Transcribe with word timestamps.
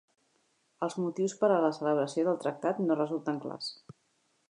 Els 0.87 0.95
motius 1.01 1.35
per 1.43 1.51
a 1.51 1.59
la 1.65 1.71
celebració 1.81 2.25
del 2.31 2.43
tractat 2.47 2.83
no 2.89 3.01
resulten 3.05 3.43
clars. 3.47 3.73